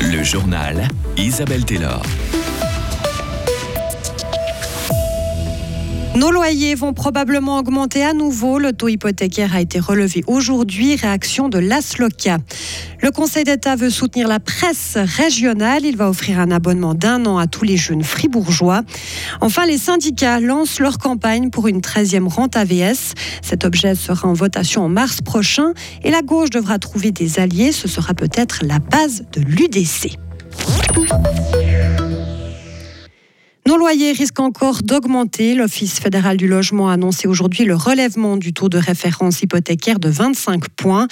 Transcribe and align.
Le 0.00 0.22
journal 0.22 0.88
Isabelle 1.16 1.64
Taylor. 1.64 2.02
Nos 6.14 6.30
loyers 6.30 6.74
vont 6.74 6.92
probablement 6.92 7.58
augmenter 7.58 8.04
à 8.04 8.12
nouveau. 8.12 8.58
Le 8.58 8.74
taux 8.74 8.88
hypothécaire 8.88 9.54
a 9.54 9.62
été 9.62 9.80
relevé 9.80 10.22
aujourd'hui. 10.26 10.94
Réaction 10.94 11.48
de 11.48 11.58
l'ASLOCA. 11.58 12.36
Le 13.00 13.10
Conseil 13.10 13.44
d'État 13.44 13.76
veut 13.76 13.88
soutenir 13.88 14.28
la 14.28 14.38
presse 14.38 14.98
régionale. 14.98 15.86
Il 15.86 15.96
va 15.96 16.10
offrir 16.10 16.38
un 16.38 16.50
abonnement 16.50 16.92
d'un 16.92 17.24
an 17.24 17.38
à 17.38 17.46
tous 17.46 17.64
les 17.64 17.78
jeunes 17.78 18.04
fribourgeois. 18.04 18.82
Enfin, 19.40 19.64
les 19.64 19.78
syndicats 19.78 20.38
lancent 20.38 20.80
leur 20.80 20.98
campagne 20.98 21.48
pour 21.48 21.66
une 21.66 21.80
13e 21.80 22.28
rente 22.28 22.56
AVS. 22.56 23.14
Cet 23.40 23.64
objet 23.64 23.94
sera 23.94 24.28
en 24.28 24.34
votation 24.34 24.84
en 24.84 24.88
mars 24.90 25.22
prochain 25.22 25.72
et 26.04 26.10
la 26.10 26.20
gauche 26.20 26.50
devra 26.50 26.78
trouver 26.78 27.10
des 27.10 27.40
alliés. 27.40 27.72
Ce 27.72 27.88
sera 27.88 28.12
peut-être 28.12 28.60
la 28.66 28.80
base 28.80 29.24
de 29.32 29.40
l'UDC. 29.40 30.18
Nos 33.72 33.78
loyers 33.78 34.12
risquent 34.12 34.40
encore 34.40 34.82
d'augmenter. 34.82 35.54
L'Office 35.54 35.98
fédéral 35.98 36.36
du 36.36 36.46
logement 36.46 36.90
a 36.90 36.92
annoncé 36.92 37.26
aujourd'hui 37.26 37.64
le 37.64 37.74
relèvement 37.74 38.36
du 38.36 38.52
taux 38.52 38.68
de 38.68 38.76
référence 38.76 39.40
hypothécaire 39.40 39.98
de 39.98 40.10
25 40.10 40.68
points. 40.68 41.08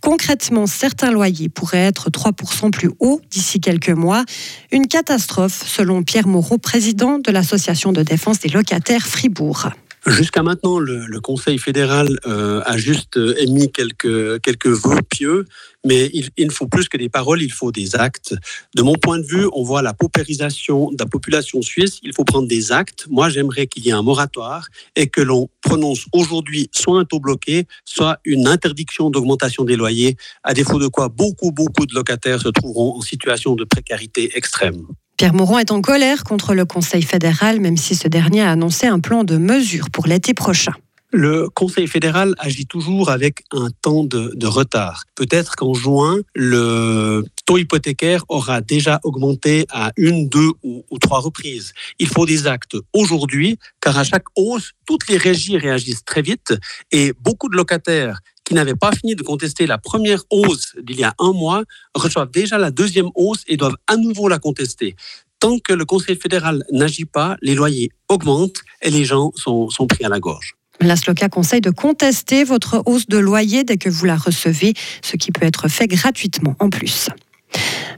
Concrètement, 0.00 0.66
certains 0.66 1.12
loyers 1.12 1.48
pourraient 1.48 1.86
être 1.86 2.10
3% 2.10 2.72
plus 2.72 2.90
hauts 2.98 3.20
d'ici 3.30 3.60
quelques 3.60 3.90
mois. 3.90 4.24
Une 4.72 4.88
catastrophe, 4.88 5.62
selon 5.64 6.02
Pierre 6.02 6.26
Moreau, 6.26 6.58
président 6.58 7.20
de 7.20 7.30
l'Association 7.30 7.92
de 7.92 8.02
défense 8.02 8.40
des 8.40 8.48
locataires 8.48 9.06
Fribourg. 9.06 9.68
Jusqu'à 10.06 10.42
maintenant, 10.42 10.78
le, 10.78 11.20
Conseil 11.20 11.58
fédéral 11.58 12.18
euh, 12.26 12.62
a 12.64 12.78
juste 12.78 13.18
euh, 13.18 13.34
émis 13.38 13.70
quelques, 13.70 14.40
quelques 14.40 14.66
vœux 14.66 15.02
pieux, 15.08 15.44
mais 15.84 16.10
il, 16.14 16.30
il, 16.38 16.50
faut 16.50 16.66
plus 16.66 16.88
que 16.88 16.96
des 16.96 17.10
paroles, 17.10 17.42
il 17.42 17.52
faut 17.52 17.70
des 17.70 17.94
actes. 17.94 18.34
De 18.74 18.82
mon 18.82 18.94
point 18.94 19.18
de 19.18 19.26
vue, 19.26 19.46
on 19.52 19.62
voit 19.62 19.82
la 19.82 19.92
paupérisation 19.92 20.90
de 20.90 20.96
la 20.98 21.06
population 21.06 21.60
suisse, 21.60 21.98
il 22.02 22.14
faut 22.14 22.24
prendre 22.24 22.48
des 22.48 22.72
actes. 22.72 23.06
Moi, 23.10 23.28
j'aimerais 23.28 23.66
qu'il 23.66 23.84
y 23.84 23.90
ait 23.90 23.92
un 23.92 24.02
moratoire 24.02 24.68
et 24.96 25.08
que 25.08 25.20
l'on 25.20 25.50
prononce 25.60 26.06
aujourd'hui 26.12 26.70
soit 26.72 26.98
un 26.98 27.04
taux 27.04 27.20
bloqué, 27.20 27.66
soit 27.84 28.18
une 28.24 28.48
interdiction 28.48 29.10
d'augmentation 29.10 29.64
des 29.64 29.76
loyers, 29.76 30.16
à 30.42 30.54
défaut 30.54 30.78
de 30.78 30.88
quoi 30.88 31.08
beaucoup, 31.08 31.52
beaucoup 31.52 31.84
de 31.84 31.94
locataires 31.94 32.40
se 32.40 32.48
trouveront 32.48 32.96
en 32.96 33.02
situation 33.02 33.54
de 33.54 33.64
précarité 33.64 34.30
extrême. 34.34 34.86
Pierre 35.20 35.34
Mauron 35.34 35.58
est 35.58 35.70
en 35.70 35.82
colère 35.82 36.24
contre 36.24 36.54
le 36.54 36.64
Conseil 36.64 37.02
fédéral, 37.02 37.60
même 37.60 37.76
si 37.76 37.94
ce 37.94 38.08
dernier 38.08 38.40
a 38.40 38.52
annoncé 38.52 38.86
un 38.86 39.00
plan 39.00 39.22
de 39.22 39.36
mesures 39.36 39.90
pour 39.90 40.06
l'été 40.06 40.32
prochain. 40.32 40.72
Le 41.12 41.50
Conseil 41.50 41.86
fédéral 41.88 42.34
agit 42.38 42.64
toujours 42.64 43.10
avec 43.10 43.44
un 43.52 43.68
temps 43.82 44.02
de, 44.02 44.46
retard. 44.46 45.04
Peut-être 45.16 45.56
qu'en 45.56 45.74
juin, 45.74 46.16
le 46.34 47.22
taux 47.44 47.58
hypothécaire 47.58 48.24
aura 48.30 48.62
déjà 48.62 48.98
augmenté 49.04 49.66
à 49.68 49.92
une, 49.98 50.26
deux 50.30 50.52
ou, 50.62 50.86
ou, 50.90 50.98
trois 50.98 51.20
reprises. 51.20 51.74
Il 51.98 52.08
faut 52.08 52.24
des 52.24 52.46
actes 52.46 52.78
aujourd'hui, 52.94 53.58
car 53.82 53.98
à 53.98 54.04
chaque 54.04 54.24
hausse, 54.36 54.70
toutes 54.86 55.06
les 55.08 55.18
régies 55.18 55.58
réagissent 55.58 56.06
très 56.06 56.22
vite 56.22 56.54
et 56.92 57.12
beaucoup 57.20 57.50
de 57.50 57.56
locataires 57.58 58.20
qui 58.50 58.54
n'avaient 58.54 58.74
pas 58.74 58.90
fini 58.90 59.14
de 59.14 59.22
contester 59.22 59.64
la 59.64 59.78
première 59.78 60.24
hausse 60.28 60.74
d'il 60.82 60.98
y 60.98 61.04
a 61.04 61.14
un 61.20 61.30
mois 61.30 61.62
reçoivent 61.94 62.32
déjà 62.32 62.58
la 62.58 62.72
deuxième 62.72 63.08
hausse 63.14 63.44
et 63.46 63.56
doivent 63.56 63.76
à 63.86 63.96
nouveau 63.96 64.26
la 64.26 64.40
contester. 64.40 64.96
Tant 65.38 65.60
que 65.60 65.72
le 65.72 65.84
Conseil 65.84 66.16
fédéral 66.16 66.64
n'agit 66.72 67.04
pas, 67.04 67.36
les 67.42 67.54
loyers 67.54 67.92
augmentent 68.08 68.62
et 68.82 68.90
les 68.90 69.04
gens 69.04 69.30
sont, 69.36 69.70
sont 69.70 69.86
pris 69.86 70.04
à 70.04 70.08
la 70.08 70.18
gorge. 70.18 70.56
La 70.80 70.96
SLOCA 70.96 71.28
conseille 71.28 71.60
de 71.60 71.70
contester 71.70 72.42
votre 72.42 72.82
hausse 72.86 73.06
de 73.06 73.18
loyer 73.18 73.62
dès 73.62 73.76
que 73.76 73.88
vous 73.88 74.04
la 74.04 74.16
recevez, 74.16 74.74
ce 75.00 75.16
qui 75.16 75.30
peut 75.30 75.46
être 75.46 75.68
fait 75.68 75.86
gratuitement 75.86 76.56
en 76.58 76.70
plus. 76.70 77.08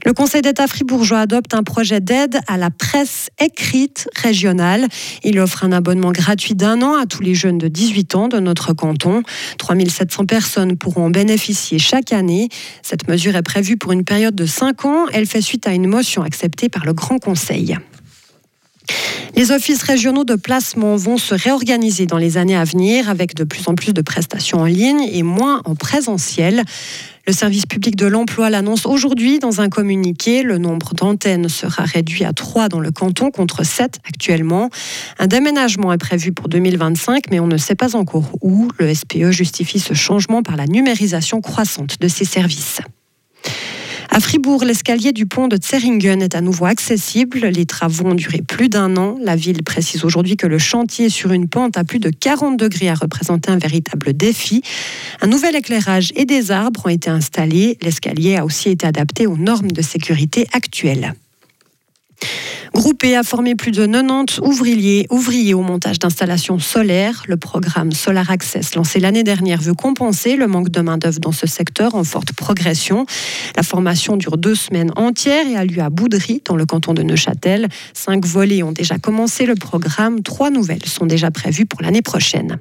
Le 0.05 0.11
Conseil 0.11 0.41
d'État 0.41 0.67
fribourgeois 0.67 1.19
adopte 1.19 1.53
un 1.53 1.63
projet 1.63 2.01
d'aide 2.01 2.39
à 2.47 2.57
la 2.57 2.69
presse 2.69 3.29
écrite 3.39 4.09
régionale. 4.15 4.87
Il 5.23 5.39
offre 5.39 5.63
un 5.63 5.71
abonnement 5.71 6.11
gratuit 6.11 6.55
d'un 6.55 6.81
an 6.81 6.95
à 6.95 7.05
tous 7.05 7.21
les 7.21 7.35
jeunes 7.35 7.57
de 7.57 7.69
18 7.69 8.15
ans 8.15 8.27
de 8.27 8.39
notre 8.39 8.73
canton. 8.73 9.23
3700 9.59 10.25
personnes 10.25 10.77
pourront 10.77 11.05
en 11.05 11.09
bénéficier 11.09 11.79
chaque 11.79 12.11
année. 12.11 12.49
Cette 12.81 13.07
mesure 13.07 13.35
est 13.37 13.43
prévue 13.43 13.77
pour 13.77 13.93
une 13.93 14.03
période 14.03 14.35
de 14.35 14.45
5 14.45 14.83
ans. 14.85 15.05
Elle 15.13 15.25
fait 15.25 15.41
suite 15.41 15.67
à 15.67 15.73
une 15.73 15.87
motion 15.87 16.21
acceptée 16.21 16.67
par 16.67 16.85
le 16.85 16.91
Grand 16.91 17.17
Conseil. 17.17 17.77
Les 19.35 19.51
offices 19.51 19.81
régionaux 19.81 20.25
de 20.25 20.35
placement 20.35 20.95
vont 20.95 21.17
se 21.17 21.33
réorganiser 21.33 22.05
dans 22.05 22.17
les 22.17 22.37
années 22.37 22.55
à 22.55 22.65
venir 22.65 23.09
avec 23.09 23.33
de 23.35 23.43
plus 23.43 23.67
en 23.67 23.73
plus 23.73 23.93
de 23.93 24.01
prestations 24.01 24.59
en 24.59 24.65
ligne 24.65 25.07
et 25.11 25.23
moins 25.23 25.61
en 25.65 25.73
présentiel. 25.73 26.63
Le 27.25 27.31
service 27.31 27.65
public 27.65 27.95
de 27.95 28.05
l'emploi 28.05 28.49
l'annonce 28.49 28.85
aujourd'hui 28.85 29.39
dans 29.39 29.61
un 29.61 29.69
communiqué. 29.69 30.43
Le 30.43 30.57
nombre 30.57 30.93
d'antennes 30.93 31.47
sera 31.47 31.83
réduit 31.83 32.25
à 32.25 32.33
3 32.33 32.67
dans 32.67 32.81
le 32.81 32.91
canton 32.91 33.31
contre 33.31 33.65
7 33.65 33.99
actuellement. 34.05 34.69
Un 35.19 35.27
déménagement 35.27 35.93
est 35.93 35.97
prévu 35.97 36.33
pour 36.33 36.49
2025, 36.49 37.31
mais 37.31 37.39
on 37.39 37.47
ne 37.47 37.55
sait 37.55 37.75
pas 37.75 37.95
encore 37.95 38.29
où. 38.41 38.67
Le 38.77 38.93
SPE 38.93 39.31
justifie 39.31 39.79
ce 39.79 39.93
changement 39.93 40.43
par 40.43 40.57
la 40.57 40.67
numérisation 40.67 41.39
croissante 41.39 41.97
de 42.01 42.09
ses 42.09 42.25
services. 42.25 42.81
À 44.15 44.19
Fribourg, 44.19 44.63
l'escalier 44.63 45.11
du 45.11 45.25
pont 45.25 45.47
de 45.47 45.57
Zeringen 45.59 46.21
est 46.21 46.35
à 46.35 46.41
nouveau 46.41 46.65
accessible. 46.65 47.47
Les 47.47 47.65
travaux 47.65 48.09
ont 48.09 48.13
duré 48.13 48.43
plus 48.43 48.69
d'un 48.69 48.95
an. 48.95 49.17
La 49.19 49.35
ville 49.35 49.63
précise 49.63 50.05
aujourd'hui 50.05 50.37
que 50.37 50.45
le 50.45 50.59
chantier 50.59 51.09
sur 51.09 51.31
une 51.31 51.49
pente 51.49 51.77
à 51.77 51.83
plus 51.83 51.97
de 51.97 52.11
40 52.11 52.55
degrés 52.55 52.89
a 52.89 52.93
représenté 52.93 53.49
un 53.49 53.57
véritable 53.57 54.13
défi. 54.13 54.61
Un 55.21 55.25
nouvel 55.25 55.55
éclairage 55.55 56.11
et 56.15 56.25
des 56.25 56.51
arbres 56.51 56.85
ont 56.85 56.89
été 56.89 57.09
installés. 57.09 57.79
L'escalier 57.81 58.35
a 58.35 58.45
aussi 58.45 58.69
été 58.69 58.85
adapté 58.85 59.25
aux 59.25 59.37
normes 59.37 59.71
de 59.71 59.81
sécurité 59.81 60.45
actuelles. 60.53 61.15
Groupé 62.73 63.15
a 63.15 63.21
formé 63.21 63.53
plus 63.53 63.71
de 63.71 63.85
90 63.85 64.39
ouvriers, 64.39 65.05
ouvriers 65.11 65.53
au 65.53 65.61
montage 65.61 65.99
d'installations 65.99 66.57
solaires. 66.57 67.23
Le 67.27 67.37
programme 67.37 67.91
Solar 67.91 68.31
Access, 68.31 68.73
lancé 68.73 68.99
l'année 68.99 69.23
dernière, 69.23 69.61
veut 69.61 69.75
compenser 69.75 70.35
le 70.35 70.47
manque 70.47 70.69
de 70.69 70.81
main-d'œuvre 70.81 71.19
dans 71.19 71.31
ce 71.31 71.45
secteur 71.45 71.93
en 71.93 72.03
forte 72.03 72.33
progression. 72.33 73.05
La 73.55 73.61
formation 73.61 74.17
dure 74.17 74.37
deux 74.37 74.55
semaines 74.55 74.91
entières 74.95 75.47
et 75.47 75.55
a 75.55 75.65
lieu 75.65 75.81
à 75.83 75.91
Boudry, 75.91 76.41
dans 76.45 76.55
le 76.55 76.65
canton 76.65 76.95
de 76.95 77.03
Neuchâtel. 77.03 77.69
Cinq 77.93 78.25
volets 78.25 78.63
ont 78.63 78.71
déjà 78.71 78.97
commencé 78.97 79.45
le 79.45 79.53
programme. 79.53 80.23
Trois 80.23 80.49
nouvelles 80.49 80.85
sont 80.85 81.05
déjà 81.05 81.29
prévues 81.29 81.67
pour 81.67 81.83
l'année 81.83 82.01
prochaine. 82.01 82.59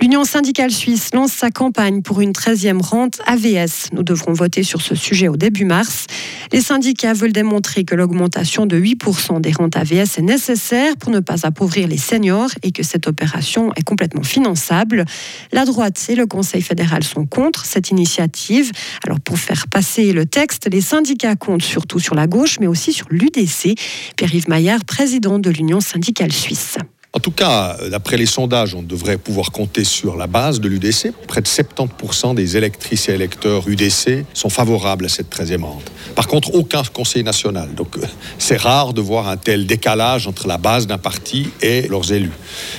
L'Union 0.00 0.24
syndicale 0.24 0.70
suisse 0.70 1.10
lance 1.12 1.32
sa 1.32 1.50
campagne 1.50 2.00
pour 2.00 2.22
une 2.22 2.32
13e 2.32 2.80
rente 2.80 3.20
AVS. 3.26 3.90
Nous 3.92 4.02
devrons 4.02 4.32
voter 4.32 4.62
sur 4.62 4.80
ce 4.80 4.94
sujet 4.94 5.28
au 5.28 5.36
début 5.36 5.66
mars. 5.66 6.06
Les 6.52 6.62
syndicats 6.62 7.12
veulent 7.12 7.34
démontrer 7.34 7.84
que 7.84 7.94
l'augmentation 7.94 8.64
de 8.64 8.80
8% 8.80 9.42
des 9.42 9.52
rentes 9.52 9.76
AVS 9.76 10.16
est 10.16 10.22
nécessaire 10.22 10.96
pour 10.96 11.10
ne 11.10 11.20
pas 11.20 11.44
appauvrir 11.44 11.86
les 11.86 11.98
seniors 11.98 12.48
et 12.62 12.72
que 12.72 12.82
cette 12.82 13.08
opération 13.08 13.74
est 13.76 13.82
complètement 13.82 14.22
finançable. 14.22 15.04
La 15.52 15.66
droite 15.66 16.02
et 16.08 16.14
le 16.14 16.26
Conseil 16.26 16.62
fédéral 16.62 17.04
sont 17.04 17.26
contre 17.26 17.66
cette 17.66 17.90
initiative. 17.90 18.72
Alors 19.04 19.20
pour 19.20 19.38
faire 19.38 19.68
passer 19.68 20.14
le 20.14 20.24
texte, 20.24 20.66
les 20.72 20.80
syndicats 20.80 21.36
comptent 21.36 21.62
surtout 21.62 21.98
sur 21.98 22.14
la 22.14 22.26
gauche 22.26 22.58
mais 22.58 22.66
aussi 22.66 22.94
sur 22.94 23.06
l'UDC. 23.10 23.78
Pierre-Yves 24.16 24.48
Maillard, 24.48 24.86
président 24.86 25.38
de 25.38 25.50
l'Union 25.50 25.80
syndicale 25.80 26.32
suisse. 26.32 26.78
En 27.12 27.18
tout 27.18 27.32
cas, 27.32 27.76
d'après 27.90 28.16
les 28.16 28.26
sondages, 28.26 28.76
on 28.76 28.82
devrait 28.82 29.18
pouvoir 29.18 29.50
compter 29.50 29.82
sur 29.82 30.16
la 30.16 30.28
base 30.28 30.60
de 30.60 30.68
l'UDC. 30.68 31.12
Près 31.26 31.40
de 31.40 31.48
70% 31.48 32.36
des 32.36 32.56
électrices 32.56 33.08
et 33.08 33.12
électeurs 33.12 33.68
UDC 33.68 34.24
sont 34.32 34.48
favorables 34.48 35.06
à 35.06 35.08
cette 35.08 35.28
13e 35.28 35.64
rente. 35.64 35.90
Par 36.14 36.28
contre, 36.28 36.54
aucun 36.54 36.84
conseil 36.84 37.24
national. 37.24 37.74
Donc, 37.74 37.96
euh, 37.96 38.06
c'est 38.38 38.56
rare 38.56 38.94
de 38.94 39.00
voir 39.00 39.26
un 39.26 39.36
tel 39.36 39.66
décalage 39.66 40.28
entre 40.28 40.46
la 40.46 40.56
base 40.56 40.86
d'un 40.86 40.98
parti 40.98 41.48
et 41.62 41.88
leurs 41.88 42.12
élus. 42.12 42.30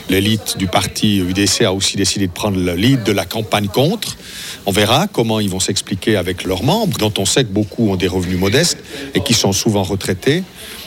L'élite 0.09 0.57
du 0.57 0.67
parti 0.67 1.17
UDC 1.17 1.63
a 1.65 1.73
aussi 1.73 1.97
décidé 1.97 2.27
de 2.27 2.31
prendre 2.31 2.57
le 2.57 2.73
lead 2.73 3.03
de 3.03 3.11
la 3.11 3.25
campagne 3.25 3.67
contre. 3.67 4.15
On 4.65 4.71
verra 4.71 5.07
comment 5.07 5.41
ils 5.41 5.49
vont 5.49 5.59
s'expliquer 5.59 6.15
avec 6.15 6.45
leurs 6.45 6.63
membres, 6.63 6.97
dont 6.97 7.13
on 7.17 7.25
sait 7.25 7.43
que 7.43 7.51
beaucoup 7.51 7.89
ont 7.89 7.97
des 7.97 8.07
revenus 8.07 8.39
modestes 8.39 8.77
et 9.13 9.19
qui 9.21 9.33
sont 9.33 9.51
souvent 9.51 9.83
retraités. 9.83 10.43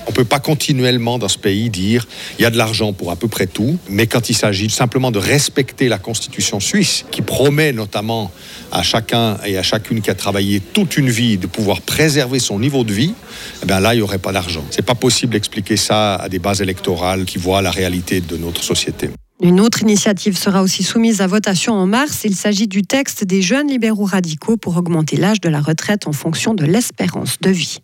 On 0.07 0.11
ne 0.11 0.15
peut 0.15 0.25
pas 0.25 0.39
continuellement 0.39 1.19
dans 1.19 1.29
ce 1.29 1.39
pays 1.39 1.71
dire 1.71 2.07
il 2.39 2.43
y 2.43 2.45
a 2.45 2.51
de 2.51 2.59
l'argent 2.59 2.93
pour 2.93 3.11
à 3.11 3.17
peu 3.17 3.27
près 3.27 3.34
tout, 3.43 3.79
mais 3.89 4.07
quand 4.07 4.31
il 4.31 4.35
s'agit 4.35 4.71
simplement 4.71 5.11
de 5.11 5.19
respecter 5.19 5.89
la 5.89 5.99
Constitution 5.99 6.61
suisse, 6.61 7.05
qui 7.11 7.23
promet 7.23 7.73
notamment 7.73 8.31
à 8.73 8.83
chacun 8.83 9.39
et 9.45 9.59
à 9.59 9.63
chacune 9.63 10.01
qui 10.01 10.11
a 10.11 10.15
travaillé 10.15 10.61
toute 10.61 10.97
une 10.97 11.11
vie 11.11 11.37
de 11.37 11.47
pouvoir 11.47 11.81
préserver 11.81 12.39
son 12.39 12.59
niveau 12.59 12.85
de 12.85 12.93
vie, 12.93 13.15
eh 13.63 13.67
bien 13.67 13.81
là, 13.81 13.95
il 13.95 13.99
n'y 13.99 14.03
aurait 14.03 14.19
pas 14.19 14.33
d'argent. 14.33 14.65
C'est 14.71 14.83
pas 14.83 14.95
possible 14.95 15.33
d'expliquer 15.33 15.77
ça 15.77 16.17
à 16.17 16.29
des 16.29 16.39
bases 16.39 16.63
électorales 16.63 17.25
qui 17.25 17.39
voient 17.39 17.63
la 17.63 17.71
réalité 17.71 18.21
de 18.21 18.37
notre 18.37 18.63
société. 18.63 19.11
Une 19.43 19.61
autre 19.61 19.83
initiative 19.83 20.39
sera 20.39 20.63
aussi 20.63 20.83
soumise 20.83 21.21
à 21.21 21.27
votation 21.27 21.75
en 21.75 21.87
mars. 21.87 22.23
Il 22.25 22.37
s'agit 22.37 22.69
du 22.69 22.83
texte 22.83 23.25
des 23.25 23.43
jeunes 23.43 23.69
libéraux 23.69 24.05
radicaux 24.05 24.57
pour 24.57 24.77
augmenter 24.77 25.17
l'âge 25.17 25.41
de 25.41 25.49
la 25.49 25.61
retraite 25.61 26.07
en 26.07 26.13
fonction 26.13 26.55
de 26.55 26.65
l'espérance 26.65 27.39
de 27.41 27.51
vie. 27.51 27.79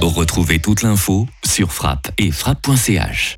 Retrouvez 0.00 0.58
toute 0.58 0.82
l'info 0.82 1.26
sur 1.44 1.72
frappe 1.72 2.10
et 2.18 2.30
frappe.ch. 2.30 3.36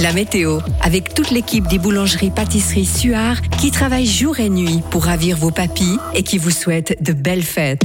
La 0.00 0.12
météo, 0.12 0.60
avec 0.82 1.14
toute 1.14 1.30
l'équipe 1.30 1.66
des 1.66 1.78
boulangeries 1.78 2.30
pâtisseries 2.30 2.86
Suard 2.86 3.40
qui 3.58 3.70
travaille 3.70 4.06
jour 4.06 4.40
et 4.40 4.48
nuit 4.48 4.82
pour 4.90 5.04
ravir 5.04 5.36
vos 5.36 5.50
papilles 5.50 5.98
et 6.14 6.22
qui 6.22 6.38
vous 6.38 6.50
souhaite 6.50 7.02
de 7.02 7.12
belles 7.12 7.42
fêtes. 7.42 7.84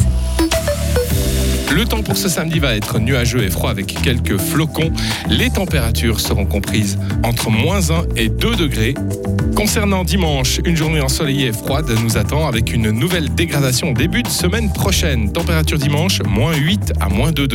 Le 1.71 1.85
temps 1.85 2.03
pour 2.03 2.17
ce 2.17 2.29
samedi 2.29 2.59
va 2.59 2.75
être 2.75 2.99
nuageux 2.99 3.43
et 3.43 3.49
froid 3.49 3.69
avec 3.69 3.87
quelques 4.01 4.37
flocons. 4.37 4.91
Les 5.29 5.49
températures 5.49 6.19
seront 6.19 6.45
comprises 6.45 6.99
entre 7.23 7.49
moins 7.49 7.91
1 7.91 8.05
et 8.15 8.29
2 8.29 8.55
degrés. 8.55 8.93
Concernant 9.55 10.03
dimanche, 10.03 10.59
une 10.65 10.75
journée 10.75 11.01
ensoleillée 11.01 11.47
et 11.47 11.53
froide 11.53 11.89
nous 12.03 12.17
attend 12.17 12.47
avec 12.47 12.73
une 12.73 12.89
nouvelle 12.89 13.33
dégradation 13.33 13.91
début 13.91 14.23
de 14.23 14.27
semaine 14.27 14.71
prochaine. 14.73 15.31
Température 15.31 15.77
dimanche, 15.77 16.21
moins 16.27 16.55
8 16.55 16.93
à 16.99 17.09
moins 17.09 17.31
2 17.31 17.47
degrés. 17.47 17.49